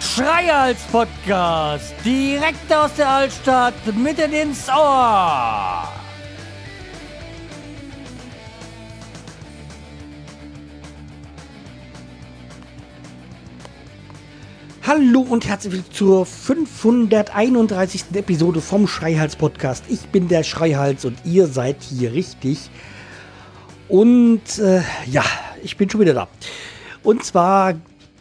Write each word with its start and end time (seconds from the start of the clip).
Schreihals 0.00 0.82
Podcast, 0.90 1.94
direkt 2.04 2.72
aus 2.72 2.92
der 2.94 3.08
Altstadt, 3.08 3.74
mitten 3.94 4.32
ins 4.32 4.68
Ohr. 4.68 5.87
Hallo 14.88 15.20
und 15.20 15.46
herzlich 15.46 15.74
willkommen 15.74 15.92
zur 15.92 16.24
531. 16.24 18.04
Episode 18.14 18.62
vom 18.62 18.88
Schreihals 18.88 19.36
Podcast. 19.36 19.84
Ich 19.90 20.06
bin 20.06 20.28
der 20.28 20.44
Schreihals 20.44 21.04
und 21.04 21.18
ihr 21.26 21.46
seid 21.46 21.82
hier 21.82 22.14
richtig. 22.14 22.70
Und 23.86 24.58
äh, 24.58 24.80
ja, 25.04 25.24
ich 25.62 25.76
bin 25.76 25.90
schon 25.90 26.00
wieder 26.00 26.14
da. 26.14 26.28
Und 27.02 27.22
zwar 27.22 27.74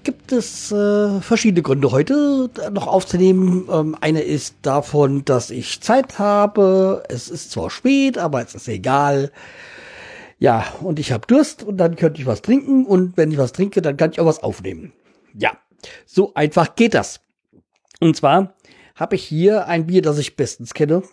gibt 0.03 0.33
es 0.33 0.69
äh, 0.73 1.21
verschiedene 1.21 1.61
Gründe 1.61 1.89
heute 1.91 2.49
noch 2.73 2.87
aufzunehmen. 2.87 3.69
Ähm, 3.71 3.95
eine 4.01 4.19
ist 4.19 4.55
davon, 4.61 5.23
dass 5.23 5.51
ich 5.51 5.79
Zeit 5.79 6.19
habe. 6.19 7.01
Es 7.07 7.29
ist 7.29 7.51
zwar 7.51 7.69
spät, 7.69 8.17
aber 8.17 8.41
es 8.41 8.55
ist 8.55 8.67
egal. 8.67 9.31
Ja, 10.37 10.65
und 10.81 10.99
ich 10.99 11.13
habe 11.13 11.25
Durst 11.27 11.63
und 11.63 11.77
dann 11.77 11.95
könnte 11.95 12.19
ich 12.19 12.27
was 12.27 12.41
trinken 12.41 12.85
und 12.85 13.15
wenn 13.15 13.31
ich 13.31 13.37
was 13.37 13.53
trinke, 13.53 13.81
dann 13.81 13.95
kann 13.95 14.11
ich 14.11 14.19
auch 14.19 14.25
was 14.25 14.43
aufnehmen. 14.43 14.91
Ja, 15.33 15.51
so 16.05 16.33
einfach 16.33 16.75
geht 16.75 16.93
das. 16.93 17.21
Und 17.99 18.15
zwar 18.15 18.55
habe 18.95 19.15
ich 19.15 19.23
hier 19.23 19.67
ein 19.67 19.87
Bier, 19.87 20.01
das 20.01 20.17
ich 20.17 20.35
bestens 20.35 20.73
kenne, 20.73 21.03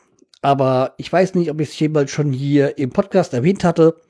aber 0.42 0.94
ich 0.98 1.12
weiß 1.12 1.34
nicht, 1.34 1.50
ob 1.50 1.60
ich 1.60 1.70
es 1.70 1.78
jemals 1.78 2.10
schon 2.10 2.32
hier 2.32 2.78
im 2.78 2.90
Podcast 2.90 3.32
erwähnt 3.32 3.64
hatte. 3.64 4.00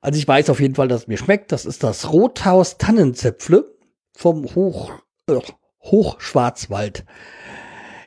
Also 0.00 0.18
ich 0.18 0.28
weiß 0.28 0.50
auf 0.50 0.60
jeden 0.60 0.74
Fall, 0.74 0.88
dass 0.88 1.02
es 1.02 1.08
mir 1.08 1.18
schmeckt. 1.18 1.50
Das 1.52 1.66
ist 1.66 1.82
das 1.82 2.12
Rothaus 2.12 2.78
Tannenzäpfle 2.78 3.74
vom 4.14 4.54
Hoch, 4.54 4.92
äh, 5.28 5.40
Hochschwarzwald. 5.82 7.04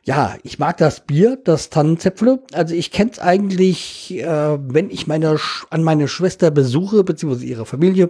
Ja, 0.03 0.35
ich 0.43 0.57
mag 0.57 0.77
das 0.77 1.05
Bier, 1.05 1.37
das 1.43 1.69
Tannenzäpfle. 1.69 2.43
Also 2.53 2.73
ich 2.73 2.91
kenne 2.91 3.11
es 3.11 3.19
eigentlich, 3.19 4.17
äh, 4.17 4.57
wenn 4.59 4.89
ich 4.89 5.05
meine, 5.05 5.37
an 5.69 5.83
meine 5.83 6.07
Schwester 6.07 6.49
besuche, 6.49 7.03
beziehungsweise 7.03 7.45
ihre 7.45 7.65
Familie 7.65 8.09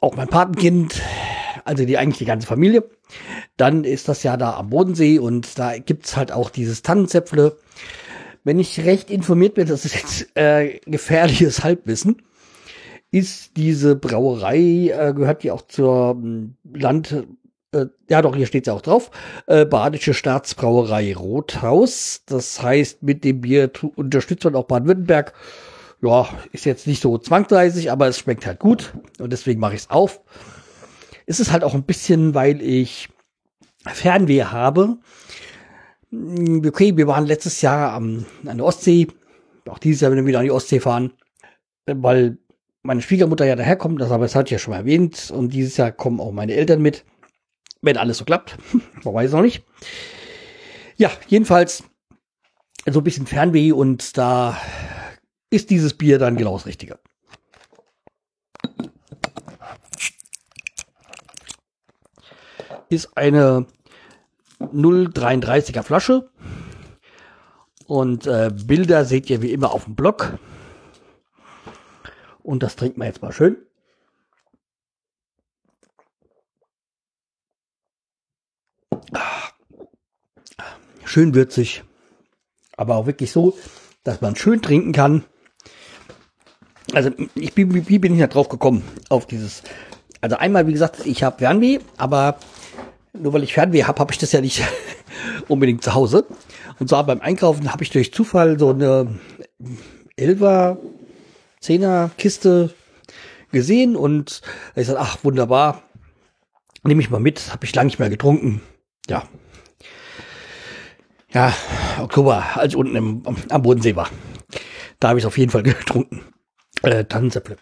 auch 0.00 0.16
mein 0.16 0.28
Patenkind, 0.28 1.00
also 1.64 1.84
die 1.84 1.98
eigentlich 1.98 2.18
die 2.18 2.24
ganze 2.24 2.46
Familie. 2.46 2.84
Dann 3.56 3.84
ist 3.84 4.08
das 4.08 4.22
ja 4.22 4.36
da 4.36 4.56
am 4.56 4.70
Bodensee 4.70 5.18
und 5.18 5.58
da 5.58 5.78
gibt's 5.78 6.16
halt 6.16 6.32
auch 6.32 6.50
dieses 6.50 6.82
Tannenzäpfle. 6.82 7.56
Wenn 8.44 8.58
ich 8.58 8.84
recht 8.84 9.10
informiert 9.10 9.54
bin, 9.54 9.66
das 9.66 9.84
ist 9.84 9.94
jetzt 9.94 10.36
äh, 10.36 10.78
gefährliches 10.86 11.64
Halbwissen, 11.64 12.22
ist 13.10 13.56
diese 13.56 13.96
Brauerei, 13.96 14.90
äh, 14.90 15.12
gehört 15.14 15.42
die 15.42 15.50
auch 15.50 15.62
zur 15.62 16.16
ähm, 16.16 16.54
Land, 16.72 17.24
äh, 17.72 17.86
ja 18.08 18.22
doch, 18.22 18.36
hier 18.36 18.46
steht's 18.46 18.66
ja 18.66 18.74
auch 18.74 18.82
drauf, 18.82 19.10
äh, 19.46 19.64
Badische 19.64 20.14
Staatsbrauerei 20.14 21.14
Rothaus. 21.14 22.22
Das 22.26 22.62
heißt, 22.62 23.02
mit 23.02 23.24
dem 23.24 23.40
Bier 23.40 23.70
unterstützt 23.94 24.44
man 24.44 24.54
auch 24.54 24.64
Baden-Württemberg 24.64 25.32
ja, 26.02 26.28
ist 26.52 26.64
jetzt 26.64 26.86
nicht 26.86 27.02
so 27.02 27.18
zwangsweisig, 27.18 27.90
aber 27.90 28.08
es 28.08 28.18
schmeckt 28.18 28.46
halt 28.46 28.58
gut 28.58 28.92
und 29.18 29.32
deswegen 29.32 29.60
mache 29.60 29.74
ich 29.74 29.82
es 29.82 29.90
auf. 29.90 30.20
Es 31.26 31.40
ist 31.40 31.52
halt 31.52 31.64
auch 31.64 31.74
ein 31.74 31.84
bisschen, 31.84 32.34
weil 32.34 32.62
ich 32.62 33.08
Fernweh 33.86 34.44
habe. 34.44 34.98
Hm, 36.10 36.62
okay, 36.66 36.96
wir 36.96 37.06
waren 37.06 37.26
letztes 37.26 37.62
Jahr 37.62 37.92
am, 37.92 38.26
an 38.44 38.58
der 38.58 38.66
Ostsee, 38.66 39.08
auch 39.68 39.78
dieses 39.78 40.00
Jahr, 40.00 40.10
wenn 40.10 40.18
wir 40.18 40.26
wieder 40.26 40.38
an 40.38 40.44
die 40.44 40.50
Ostsee 40.50 40.80
fahren, 40.80 41.12
weil 41.86 42.38
meine 42.82 43.02
Schwiegermutter 43.02 43.44
ja 43.44 43.56
daherkommt, 43.56 44.00
das 44.00 44.12
aber 44.12 44.26
ich 44.26 44.32
ja 44.32 44.58
schon 44.58 44.72
mal 44.72 44.78
erwähnt 44.78 45.32
und 45.32 45.52
dieses 45.52 45.76
Jahr 45.76 45.90
kommen 45.90 46.20
auch 46.20 46.30
meine 46.30 46.54
Eltern 46.54 46.80
mit, 46.80 47.04
wenn 47.82 47.96
alles 47.96 48.18
so 48.18 48.24
klappt, 48.24 48.56
man 49.04 49.14
weiß 49.14 49.32
noch 49.32 49.42
nicht. 49.42 49.64
Ja, 50.96 51.10
jedenfalls 51.26 51.82
so 52.88 53.00
ein 53.00 53.04
bisschen 53.04 53.26
Fernweh 53.26 53.72
und 53.72 54.16
da 54.16 54.56
ist 55.50 55.70
dieses 55.70 55.94
Bier 55.94 56.18
dann 56.18 56.36
genau 56.36 56.54
das 56.54 56.66
Richtige. 56.66 56.98
Ist 62.88 63.16
eine 63.16 63.66
0,33er 64.60 65.82
Flasche. 65.82 66.30
Und 67.86 68.26
äh, 68.26 68.50
Bilder 68.52 69.04
seht 69.04 69.30
ihr 69.30 69.42
wie 69.42 69.52
immer 69.52 69.72
auf 69.72 69.84
dem 69.84 69.94
Blog. 69.94 70.38
Und 72.42 72.62
das 72.62 72.76
trinkt 72.76 72.96
man 72.96 73.06
jetzt 73.06 73.22
mal 73.22 73.32
schön. 73.32 73.56
Schön 81.04 81.34
würzig. 81.34 81.84
Aber 82.76 82.96
auch 82.96 83.06
wirklich 83.06 83.32
so, 83.32 83.56
dass 84.04 84.20
man 84.20 84.36
schön 84.36 84.62
trinken 84.62 84.92
kann 84.92 85.24
also 86.96 87.10
ich 87.34 87.52
bin, 87.52 87.86
wie 87.88 87.98
bin 87.98 88.14
ich 88.14 88.20
da 88.20 88.26
drauf 88.26 88.48
gekommen 88.48 88.82
auf 89.10 89.26
dieses? 89.26 89.62
Also 90.22 90.36
einmal, 90.36 90.66
wie 90.66 90.72
gesagt, 90.72 91.04
ich 91.04 91.22
habe 91.22 91.36
Fernweh, 91.36 91.80
aber 91.98 92.38
nur 93.12 93.34
weil 93.34 93.42
ich 93.42 93.52
Fernweh 93.52 93.84
habe, 93.84 94.00
habe 94.00 94.12
ich 94.12 94.18
das 94.18 94.32
ja 94.32 94.40
nicht 94.40 94.64
unbedingt 95.48 95.84
zu 95.84 95.92
Hause. 95.92 96.24
Und 96.78 96.88
zwar 96.88 97.04
beim 97.04 97.20
Einkaufen 97.20 97.70
habe 97.70 97.84
ich 97.84 97.90
durch 97.90 98.14
Zufall 98.14 98.58
so 98.58 98.70
eine 98.70 99.14
Elfer, 100.16 100.78
Zehner 101.60 102.10
Kiste 102.16 102.72
gesehen 103.52 103.94
und 103.94 104.40
ich 104.74 104.86
sagte, 104.86 105.02
ach 105.02 105.18
wunderbar, 105.22 105.82
nehme 106.82 107.02
ich 107.02 107.10
mal 107.10 107.20
mit, 107.20 107.52
habe 107.52 107.66
ich 107.66 107.74
lange 107.74 107.88
nicht 107.88 107.98
mehr 107.98 108.08
getrunken. 108.08 108.62
Ja. 109.06 109.24
Ja, 111.30 111.52
Oktober, 112.00 112.42
als 112.54 112.72
ich 112.72 112.76
unten 112.76 112.96
im, 112.96 113.22
am 113.50 113.62
Bodensee 113.62 113.96
war. 113.96 114.08
Da 114.98 115.08
habe 115.08 115.18
ich 115.18 115.24
es 115.24 115.28
auf 115.28 115.36
jeden 115.36 115.50
Fall 115.50 115.62
getrunken. 115.62 116.22
Äh, 116.82 117.04
Tannenzäpfle. 117.04 117.56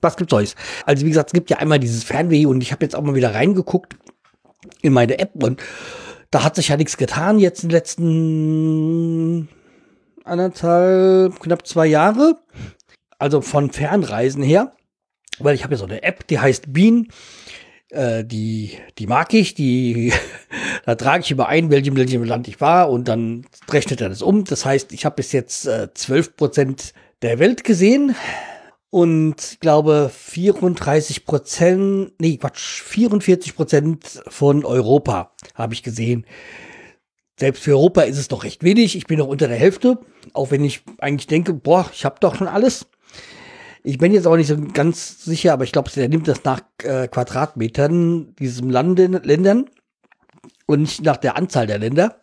Was 0.00 0.16
gibt's 0.16 0.32
Neues? 0.32 0.54
Also 0.84 1.04
wie 1.04 1.08
gesagt, 1.08 1.30
es 1.30 1.32
gibt 1.32 1.50
ja 1.50 1.58
einmal 1.58 1.78
dieses 1.78 2.04
Fernweh 2.04 2.46
und 2.46 2.62
ich 2.62 2.72
habe 2.72 2.84
jetzt 2.84 2.94
auch 2.94 3.02
mal 3.02 3.14
wieder 3.14 3.34
reingeguckt 3.34 3.96
in 4.82 4.92
meine 4.92 5.18
App 5.18 5.42
und 5.42 5.62
da 6.30 6.42
hat 6.42 6.56
sich 6.56 6.68
ja 6.68 6.76
nichts 6.76 6.96
getan 6.96 7.38
jetzt 7.38 7.62
in 7.62 7.68
den 7.68 7.76
letzten 7.76 9.48
anderthalb, 10.24 11.38
knapp 11.40 11.66
zwei 11.66 11.86
Jahre. 11.86 12.38
Also 13.18 13.40
von 13.40 13.70
Fernreisen 13.70 14.42
her. 14.42 14.72
Weil 15.38 15.54
ich 15.54 15.62
habe 15.62 15.74
ja 15.74 15.78
so 15.78 15.84
eine 15.84 16.02
App, 16.02 16.26
die 16.26 16.38
heißt 16.38 16.72
Bean. 16.72 17.08
Äh, 17.90 18.24
die, 18.24 18.78
die 18.98 19.06
mag 19.06 19.32
ich, 19.32 19.54
die, 19.54 20.12
da 20.86 20.94
trage 20.96 21.22
ich 21.22 21.30
immer 21.30 21.48
ein, 21.48 21.70
welchem, 21.70 21.96
welchem 21.96 22.24
Land 22.24 22.48
ich 22.48 22.60
war 22.60 22.90
und 22.90 23.06
dann 23.08 23.46
rechnet 23.70 24.00
er 24.00 24.08
das 24.08 24.22
um. 24.22 24.44
Das 24.44 24.64
heißt, 24.64 24.92
ich 24.92 25.04
habe 25.04 25.16
bis 25.16 25.32
jetzt 25.32 25.66
äh, 25.66 25.92
12 25.94 26.36
Prozent 26.36 26.94
der 27.24 27.38
Welt 27.38 27.64
gesehen 27.64 28.14
und 28.90 29.56
glaube 29.60 30.10
34 30.14 31.24
Prozent, 31.24 32.12
nee 32.20 32.36
Quatsch, 32.36 32.82
44 32.82 33.56
Prozent 33.56 34.22
von 34.28 34.64
Europa 34.64 35.32
habe 35.54 35.72
ich 35.72 35.82
gesehen. 35.82 36.26
Selbst 37.40 37.62
für 37.62 37.72
Europa 37.72 38.02
ist 38.02 38.18
es 38.18 38.28
doch 38.28 38.44
recht 38.44 38.62
wenig. 38.62 38.94
Ich 38.94 39.06
bin 39.06 39.18
noch 39.18 39.26
unter 39.26 39.48
der 39.48 39.56
Hälfte, 39.56 39.98
auch 40.34 40.50
wenn 40.50 40.62
ich 40.64 40.82
eigentlich 40.98 41.26
denke, 41.26 41.54
boah, 41.54 41.88
ich 41.92 42.04
habe 42.04 42.16
doch 42.20 42.36
schon 42.36 42.46
alles. 42.46 42.86
Ich 43.82 43.98
bin 43.98 44.12
jetzt 44.12 44.26
auch 44.26 44.36
nicht 44.36 44.48
so 44.48 44.56
ganz 44.58 45.24
sicher, 45.24 45.54
aber 45.54 45.64
ich 45.64 45.72
glaube, 45.72 45.90
der 45.90 46.08
nimmt 46.08 46.28
das 46.28 46.44
nach 46.44 46.60
äh, 46.82 47.08
Quadratmetern 47.08 48.34
diesem 48.36 48.68
Lande, 48.68 49.06
Ländern 49.06 49.70
und 50.66 50.82
nicht 50.82 51.02
nach 51.02 51.16
der 51.16 51.36
Anzahl 51.36 51.66
der 51.66 51.78
Länder. 51.78 52.20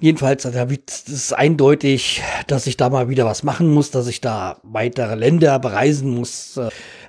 Jedenfalls, 0.00 0.46
also, 0.46 0.58
es 0.58 1.08
ist 1.08 1.32
eindeutig, 1.32 2.22
dass 2.46 2.66
ich 2.66 2.76
da 2.76 2.88
mal 2.88 3.08
wieder 3.08 3.26
was 3.26 3.42
machen 3.42 3.72
muss, 3.72 3.90
dass 3.90 4.06
ich 4.06 4.20
da 4.20 4.58
weitere 4.62 5.14
Länder 5.14 5.58
bereisen 5.58 6.10
muss. 6.10 6.58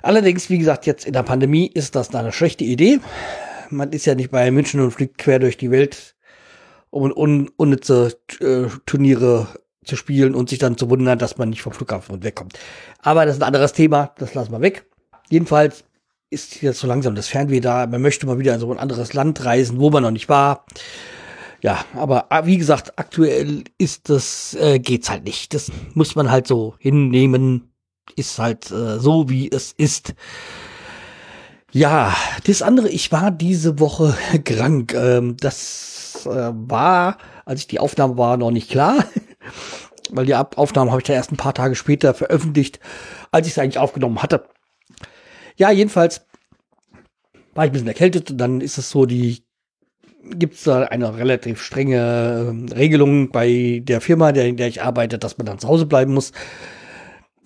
Allerdings, 0.02 0.50
wie 0.50 0.58
gesagt, 0.58 0.86
jetzt 0.86 1.06
in 1.06 1.12
der 1.12 1.22
Pandemie 1.22 1.66
ist 1.66 1.96
das 1.96 2.14
eine 2.14 2.32
schlechte 2.32 2.64
Idee. 2.64 3.00
Man 3.70 3.92
ist 3.92 4.04
ja 4.06 4.14
nicht 4.14 4.30
bei 4.30 4.50
München 4.50 4.80
und 4.80 4.90
fliegt 4.92 5.18
quer 5.18 5.38
durch 5.38 5.56
die 5.56 5.70
Welt, 5.70 6.14
um 6.90 7.10
un 7.10 7.50
unnütze 7.56 8.16
äh, 8.40 8.66
Turniere 8.84 9.48
zu 9.84 9.96
spielen 9.96 10.34
und 10.34 10.50
sich 10.50 10.58
dann 10.58 10.76
zu 10.76 10.90
wundern, 10.90 11.18
dass 11.18 11.38
man 11.38 11.50
nicht 11.50 11.62
vom 11.62 11.72
Flughafen 11.72 12.22
wegkommt. 12.22 12.58
Aber 13.00 13.24
das 13.24 13.36
ist 13.36 13.42
ein 13.42 13.46
anderes 13.46 13.72
Thema, 13.72 14.12
das 14.18 14.34
lassen 14.34 14.52
wir 14.52 14.60
weg. 14.60 14.86
Jedenfalls 15.30 15.84
ist 16.28 16.60
jetzt 16.62 16.80
so 16.80 16.86
langsam 16.86 17.14
das 17.14 17.28
Fernweh 17.28 17.60
da. 17.60 17.86
Man 17.86 18.02
möchte 18.02 18.26
mal 18.26 18.38
wieder 18.38 18.54
in 18.54 18.60
so 18.60 18.70
ein 18.70 18.78
anderes 18.78 19.14
Land 19.14 19.44
reisen, 19.44 19.78
wo 19.78 19.90
man 19.90 20.02
noch 20.02 20.10
nicht 20.10 20.28
war. 20.28 20.66
Ja, 21.62 21.84
aber 21.94 22.26
ah, 22.30 22.46
wie 22.46 22.58
gesagt, 22.58 22.98
aktuell 22.98 23.64
ist 23.78 24.08
das, 24.08 24.54
äh, 24.54 24.78
geht's 24.78 25.10
halt 25.10 25.24
nicht. 25.24 25.54
Das 25.54 25.70
muss 25.94 26.14
man 26.14 26.30
halt 26.30 26.46
so 26.46 26.74
hinnehmen. 26.78 27.72
Ist 28.14 28.38
halt 28.38 28.70
äh, 28.70 28.98
so, 28.98 29.28
wie 29.28 29.50
es 29.50 29.72
ist. 29.72 30.14
Ja, 31.72 32.14
das 32.44 32.62
andere, 32.62 32.88
ich 32.88 33.10
war 33.12 33.30
diese 33.30 33.80
Woche 33.80 34.16
krank. 34.44 34.94
Ähm, 34.94 35.36
das 35.38 36.26
äh, 36.26 36.52
war, 36.52 37.18
als 37.44 37.60
ich 37.60 37.66
die 37.66 37.80
Aufnahme 37.80 38.16
war, 38.16 38.36
noch 38.36 38.50
nicht 38.50 38.70
klar. 38.70 39.04
weil 40.10 40.26
die 40.26 40.34
Aufnahmen 40.34 40.90
habe 40.90 41.00
ich 41.00 41.06
dann 41.06 41.16
erst 41.16 41.32
ein 41.32 41.36
paar 41.36 41.54
Tage 41.54 41.74
später 41.74 42.14
veröffentlicht, 42.14 42.80
als 43.32 43.46
ich 43.46 43.54
es 43.54 43.58
eigentlich 43.58 43.78
aufgenommen 43.78 44.22
hatte. 44.22 44.44
Ja, 45.56 45.70
jedenfalls 45.70 46.26
war 47.54 47.64
ich 47.64 47.70
ein 47.70 47.72
bisschen 47.72 47.88
erkältet 47.88 48.30
und 48.30 48.38
dann 48.38 48.60
ist 48.60 48.78
es 48.78 48.90
so, 48.90 49.06
die 49.06 49.45
gibt 50.34 50.54
es 50.54 50.64
da 50.64 50.82
eine 50.84 51.16
relativ 51.16 51.62
strenge 51.62 52.66
äh, 52.70 52.74
Regelung 52.74 53.30
bei 53.30 53.80
der 53.82 54.00
Firma, 54.00 54.32
der, 54.32 54.46
in 54.46 54.56
der 54.56 54.68
ich 54.68 54.82
arbeite, 54.82 55.18
dass 55.18 55.38
man 55.38 55.46
dann 55.46 55.58
zu 55.58 55.68
Hause 55.68 55.86
bleiben 55.86 56.14
muss. 56.14 56.32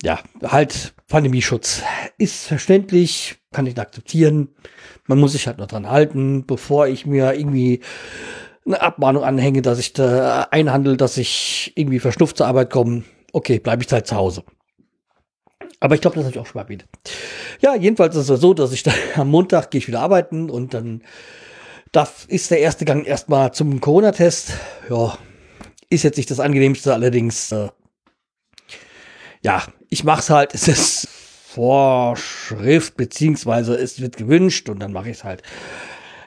Ja, 0.03 0.19
halt 0.43 0.93
Pandemieschutz 1.07 1.83
ist 2.17 2.47
verständlich, 2.47 3.37
kann 3.51 3.67
ich 3.67 3.77
akzeptieren. 3.79 4.49
Man 5.05 5.19
muss 5.19 5.33
sich 5.33 5.47
halt 5.47 5.57
noch 5.57 5.67
dran 5.67 5.89
halten, 5.89 6.45
bevor 6.47 6.87
ich 6.87 7.05
mir 7.05 7.33
irgendwie 7.33 7.81
eine 8.65 8.81
Abmahnung 8.81 9.23
anhänge, 9.23 9.61
dass 9.61 9.79
ich 9.79 9.93
da 9.93 10.47
einhandel, 10.51 10.97
dass 10.97 11.17
ich 11.17 11.73
irgendwie 11.75 11.99
verschnupft 11.99 12.37
zur 12.37 12.47
Arbeit 12.47 12.69
komme. 12.69 13.03
Okay, 13.33 13.59
bleibe 13.59 13.83
ich 13.83 13.91
halt 13.91 14.07
zu 14.07 14.15
Hause. 14.15 14.43
Aber 15.79 15.95
ich 15.95 16.01
glaube, 16.01 16.15
das 16.15 16.25
habe 16.25 16.33
ich 16.33 16.39
auch 16.39 16.45
schon 16.45 16.59
mal 16.59 16.63
erwähnt. 16.63 16.85
Ja, 17.59 17.75
jedenfalls 17.75 18.15
ist 18.15 18.29
es 18.29 18.39
so, 18.39 18.53
dass 18.53 18.71
ich 18.71 18.83
dann 18.83 18.93
am 19.15 19.29
Montag 19.29 19.71
gehe 19.71 19.79
ich 19.79 19.87
wieder 19.87 19.99
arbeiten 19.99 20.49
und 20.49 20.73
dann 20.73 21.01
das 21.91 22.25
ist 22.25 22.51
der 22.51 22.59
erste 22.59 22.85
Gang 22.85 23.05
erstmal 23.05 23.53
zum 23.53 23.81
Corona-Test. 23.81 24.53
Ja, 24.89 25.17
ist 25.89 26.03
jetzt 26.03 26.17
nicht 26.17 26.31
das 26.31 26.39
angenehmste, 26.39 26.93
allerdings, 26.93 27.51
äh, 27.51 27.69
ja, 29.41 29.63
ich 29.89 30.03
mach's 30.03 30.29
halt. 30.29 30.53
Es 30.53 30.67
ist 30.67 31.07
Vorschrift, 31.07 32.95
beziehungsweise 32.95 33.75
es 33.75 33.99
wird 33.99 34.15
gewünscht 34.15 34.69
und 34.69 34.79
dann 34.79 34.93
mache 34.93 35.09
ich 35.09 35.17
es 35.17 35.23
halt. 35.25 35.43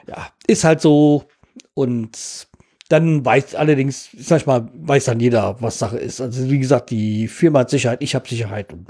Ja, 0.07 0.29
ist 0.45 0.63
halt 0.63 0.81
so. 0.81 1.25
Und 1.73 2.47
dann 2.89 3.25
weiß 3.25 3.55
allerdings, 3.55 4.09
sag 4.19 4.41
ich 4.41 4.45
mal, 4.45 4.69
weiß 4.73 5.05
dann 5.05 5.19
jeder, 5.19 5.59
was 5.61 5.79
Sache 5.79 5.97
ist. 5.97 6.21
Also 6.21 6.47
wie 6.49 6.59
gesagt, 6.59 6.91
die 6.91 7.27
Firma 7.27 7.59
hat 7.59 7.71
Sicherheit, 7.71 8.03
ich 8.03 8.13
habe 8.13 8.29
Sicherheit 8.29 8.71
und 8.71 8.85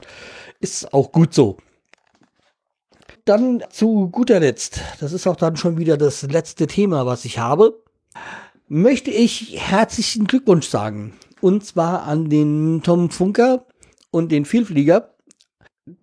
ist 0.59 0.93
auch 0.93 1.13
gut 1.13 1.33
so. 1.33 1.57
Dann 3.25 3.63
zu 3.71 4.09
guter 4.09 4.39
Letzt, 4.39 4.81
das 4.99 5.11
ist 5.11 5.25
auch 5.25 5.35
dann 5.35 5.57
schon 5.57 5.79
wieder 5.79 5.97
das 5.97 6.21
letzte 6.21 6.67
Thema, 6.67 7.07
was 7.07 7.25
ich 7.25 7.39
habe, 7.39 7.81
möchte 8.67 9.09
ich 9.09 9.59
herzlichen 9.59 10.27
Glückwunsch 10.27 10.67
sagen. 10.67 11.13
Und 11.41 11.65
zwar 11.65 12.03
an 12.03 12.29
den 12.29 12.83
Tom 12.83 13.09
Funker 13.09 13.65
und 14.11 14.31
den 14.31 14.45
Vielflieger, 14.45 15.15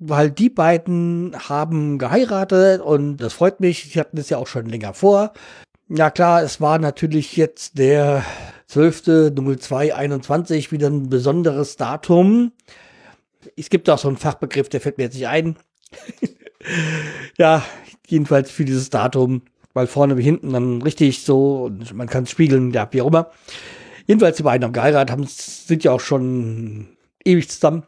weil 0.00 0.32
die 0.32 0.50
beiden 0.50 1.36
haben 1.48 1.98
geheiratet 1.98 2.80
und 2.80 3.19
das 3.19 3.34
freut 3.34 3.60
mich. 3.60 3.92
Sie 3.92 4.00
hatten 4.00 4.16
das 4.16 4.28
ja 4.28 4.38
auch 4.38 4.48
schon 4.48 4.66
länger 4.66 4.92
vor. 4.92 5.32
Ja 5.88 6.10
klar, 6.10 6.42
es 6.42 6.60
war 6.60 6.80
natürlich 6.80 7.36
jetzt 7.36 7.78
der 7.78 8.25
12.02.21 8.68 10.72
wieder 10.72 10.88
ein 10.88 11.08
besonderes 11.08 11.76
Datum. 11.76 12.50
Es 13.56 13.70
gibt 13.70 13.88
auch 13.88 13.98
so 13.98 14.08
einen 14.08 14.16
Fachbegriff, 14.16 14.68
der 14.68 14.80
fällt 14.80 14.98
mir 14.98 15.04
jetzt 15.04 15.14
nicht 15.14 15.28
ein. 15.28 15.56
ja, 17.38 17.64
jedenfalls 18.06 18.50
für 18.50 18.64
dieses 18.64 18.91
Datum, 18.91 19.43
weil 19.75 19.87
vorne 19.87 20.19
wie 20.19 20.23
hinten 20.23 20.53
dann 20.53 20.82
richtig 20.82 21.23
so, 21.23 21.64
und 21.64 21.94
man 21.94 22.09
kann 22.09 22.25
es 22.25 22.31
spiegeln, 22.31 22.73
ja, 22.73 22.88
wie 22.91 23.03
auch 23.03 23.09
immer. 23.09 23.31
Jedenfalls 24.06 24.37
die 24.37 24.43
beiden 24.43 24.64
haben 24.64 24.73
geheiratet, 24.73 25.11
haben, 25.11 25.26
sind 25.26 25.85
ja 25.85 25.93
auch 25.93 26.00
schon 26.00 26.88
ewig 27.25 27.49
zusammen. 27.49 27.85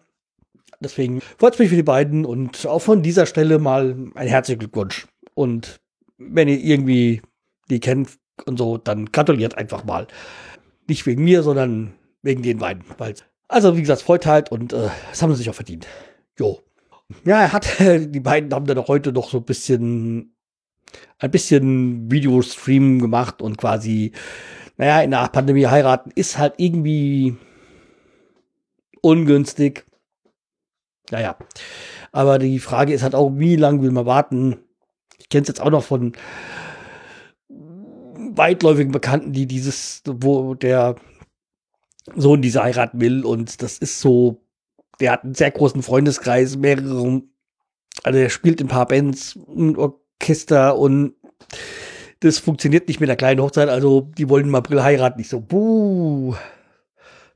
Deswegen 0.81 1.21
freut 1.39 1.55
es 1.55 1.59
mich 1.59 1.71
für 1.71 1.77
die 1.77 1.83
beiden 1.83 2.25
und 2.25 2.67
auch 2.67 2.81
von 2.81 3.03
dieser 3.03 3.27
Stelle 3.27 3.59
mal 3.59 3.97
ein 4.15 4.29
herzlichen 4.29 4.61
Glückwunsch. 4.61 5.07
Und 5.35 5.81
wenn 6.19 6.49
ihr 6.49 6.59
irgendwie 6.59 7.23
die 7.71 7.81
kennt 7.81 8.11
und 8.45 8.59
so, 8.59 8.79
dann 8.79 9.11
gratuliert 9.11 9.57
einfach 9.57 9.85
mal. 9.85 10.07
Nicht 10.87 11.07
wegen 11.07 11.25
mir, 11.25 11.43
sondern 11.43 11.95
wegen 12.23 12.43
den 12.43 12.59
beiden. 12.59 12.85
Also 13.49 13.77
wie 13.77 13.81
gesagt, 13.81 14.03
freut 14.03 14.27
halt 14.27 14.51
und 14.51 14.73
äh, 14.73 14.89
das 15.11 15.23
haben 15.23 15.33
sie 15.33 15.39
sich 15.39 15.51
auch 15.51 15.55
verdient. 15.55 15.87
Jo. 16.39 16.61
Ja, 17.25 17.43
er 17.43 17.53
hat, 17.53 17.67
die 17.79 18.21
beiden 18.21 18.53
haben 18.53 18.67
dann 18.67 18.79
auch 18.79 18.89
heute 18.89 19.13
noch 19.13 19.31
so 19.31 19.39
ein 19.39 19.45
bisschen, 19.45 20.35
ein 21.19 21.31
bisschen 21.31 22.11
Videostream 22.11 23.01
gemacht 23.01 23.43
und 23.43 23.59
quasi, 23.59 24.13
naja, 24.77 25.03
in 25.03 25.11
der 25.11 25.29
Pandemie 25.29 25.67
heiraten 25.67 26.11
ist 26.15 26.39
halt 26.39 26.55
irgendwie 26.59 27.37
ungünstig. 29.03 29.85
Naja. 31.11 31.37
Aber 32.13 32.39
die 32.39 32.59
Frage 32.59 32.95
ist 32.95 33.03
halt 33.03 33.15
auch, 33.15 33.33
wie 33.37 33.57
lange 33.57 33.83
will 33.83 33.91
man 33.91 34.07
warten? 34.07 34.59
Ich 35.19 35.29
kenne 35.29 35.43
es 35.43 35.49
jetzt 35.49 35.61
auch 35.61 35.71
noch 35.71 35.85
von 35.85 36.13
weitläufigen 37.49 38.93
Bekannten, 38.93 39.33
die 39.33 39.47
dieses, 39.47 40.03
wo 40.07 40.55
der 40.55 40.97
Sohn 42.17 42.43
diese 42.43 42.63
heiraten 42.63 43.01
will 43.01 43.25
und 43.25 43.63
das 43.63 43.79
ist 43.79 44.01
so 44.01 44.44
der 45.01 45.13
hat 45.13 45.25
einen 45.25 45.35
sehr 45.35 45.51
großen 45.51 45.83
Freundeskreis, 45.83 46.57
mehrere, 46.57 47.23
also 48.03 48.19
er 48.19 48.31
spielt 48.31 48.61
ein 48.61 48.69
paar 48.69 48.87
Bands, 48.87 49.39
ein 49.49 49.77
Orchester 49.77 50.79
und 50.79 51.15
das 52.21 52.39
funktioniert 52.39 52.89
nicht 52.89 53.01
mit 53.01 53.11
einer 53.11 53.17
kleinen 53.17 53.41
Hochzeit, 53.41 53.69
also 53.69 54.11
die 54.17 54.29
wollen 54.29 54.47
im 54.47 54.55
April 54.55 54.83
heiraten. 54.83 55.21
Ich 55.21 55.29
so, 55.29 55.41
buh, 55.41 56.35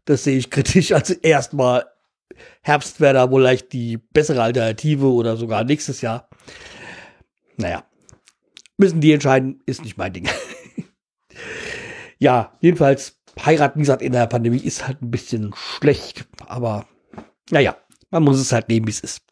das 0.05 0.25
sehe 0.25 0.39
ich 0.39 0.51
kritisch. 0.51 0.93
Also 0.93 1.15
erstmal 1.21 1.85
Herbst 2.63 3.01
wäre 3.01 3.15
da 3.15 3.31
wohl 3.31 3.43
leicht 3.43 3.73
die 3.73 3.99
bessere 3.99 4.43
Alternative 4.43 5.13
oder 5.13 5.37
sogar 5.37 5.65
nächstes 5.65 6.01
Jahr. 6.01 6.29
Naja, 7.57 7.85
müssen 8.77 9.01
die 9.01 9.13
entscheiden, 9.13 9.63
ist 9.67 9.83
nicht 9.83 9.99
mein 9.99 10.13
Ding. 10.13 10.29
ja, 12.19 12.57
jedenfalls 12.61 13.21
heiraten, 13.45 13.79
wie 13.79 13.83
gesagt, 13.83 14.03
in 14.03 14.13
der 14.13 14.27
Pandemie 14.27 14.59
ist 14.59 14.87
halt 14.87 15.03
ein 15.03 15.11
bisschen 15.11 15.53
schlecht, 15.55 16.27
aber 16.47 16.87
naja, 17.51 17.77
man 18.11 18.23
muss 18.23 18.39
es 18.39 18.53
halt 18.53 18.69
nehmen, 18.69 18.87
wie 18.87 18.93
es 18.93 19.01
ist. 19.01 19.23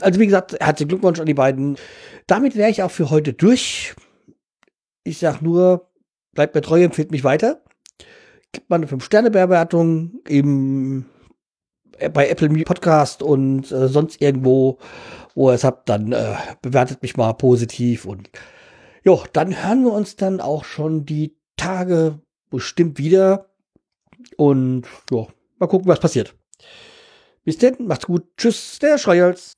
Also 0.00 0.20
wie 0.20 0.26
gesagt, 0.26 0.56
herzlichen 0.60 0.88
Glückwunsch 0.88 1.20
an 1.20 1.26
die 1.26 1.34
beiden. 1.34 1.76
Damit 2.26 2.56
wäre 2.56 2.70
ich 2.70 2.82
auch 2.82 2.90
für 2.90 3.10
heute 3.10 3.32
durch. 3.32 3.94
Ich 5.04 5.18
sag 5.18 5.40
nur, 5.42 5.90
bleibt 6.32 6.54
mir 6.54 6.62
treu, 6.62 6.82
empfiehlt 6.82 7.10
mich 7.10 7.24
weiter. 7.24 7.62
Gibt 8.52 8.70
mal 8.70 8.76
eine 8.76 8.86
5-Sterne-Bewertung 8.86 10.20
eben 10.28 11.06
bei 12.12 12.28
Apple 12.28 12.48
Podcast 12.64 13.22
und 13.22 13.70
äh, 13.70 13.88
sonst 13.88 14.20
irgendwo, 14.20 14.78
wo 15.34 15.50
ihr 15.50 15.54
es 15.54 15.64
habt, 15.64 15.88
dann 15.88 16.12
äh, 16.12 16.34
bewertet 16.62 17.02
mich 17.02 17.16
mal 17.16 17.32
positiv 17.34 18.04
und 18.04 18.30
jo, 19.04 19.22
dann 19.32 19.64
hören 19.64 19.84
wir 19.84 19.92
uns 19.92 20.16
dann 20.16 20.40
auch 20.40 20.64
schon 20.64 21.04
die 21.04 21.36
Tage 21.56 22.20
bestimmt 22.50 22.98
wieder 22.98 23.50
und 24.36 24.86
ja, 25.10 25.26
mal 25.58 25.66
gucken, 25.66 25.88
was 25.88 26.00
passiert. 26.00 26.34
Bis 27.44 27.58
denn, 27.58 27.76
macht's 27.86 28.06
gut. 28.06 28.24
Tschüss, 28.36 28.78
der 28.80 28.98
Schreihals. 28.98 29.56